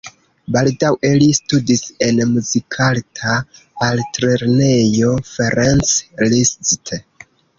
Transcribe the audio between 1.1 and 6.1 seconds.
li studis en Muzikarta Altlernejo Ferenc